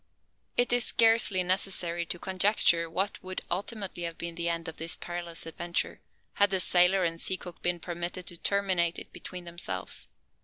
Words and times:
It 0.57 0.73
is 0.73 0.83
scarcely 0.83 1.43
necessary 1.43 2.07
to 2.07 2.17
conjecture 2.17 2.89
what 2.89 3.21
would 3.21 3.41
ultimately 3.51 4.01
have 4.01 4.17
been 4.17 4.33
the 4.33 4.49
end 4.49 4.67
of 4.67 4.77
this 4.77 4.95
perilous 4.95 5.45
adventure, 5.45 6.01
had 6.33 6.49
the 6.49 6.59
sailor 6.59 7.03
and 7.03 7.21
sea 7.21 7.37
cook 7.37 7.61
been 7.61 7.79
permitted 7.79 8.25
to 8.25 8.37
terminate 8.37 8.97
it 8.97 9.13
between 9.13 9.45
themselves. 9.45 10.07